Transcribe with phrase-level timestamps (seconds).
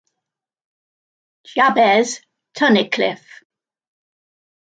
[1.45, 2.23] Jabez
[2.57, 3.43] Tunnicliff.